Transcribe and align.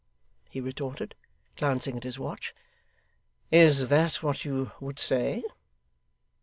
he 0.49 0.59
retorted, 0.59 1.13
glancing 1.57 1.95
at 1.95 2.05
his 2.05 2.17
watch. 2.17 2.55
'Is 3.51 3.87
that 3.89 4.23
what 4.23 4.43
you 4.45 4.71
would 4.79 4.97
say? 4.97 5.43